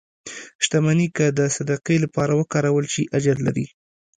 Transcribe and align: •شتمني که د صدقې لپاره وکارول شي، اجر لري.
•شتمني 0.65 1.07
که 1.17 1.25
د 1.37 1.39
صدقې 1.55 1.97
لپاره 2.05 2.33
وکارول 2.35 2.85
شي، 2.93 3.03
اجر 3.17 3.37
لري. 3.45 3.65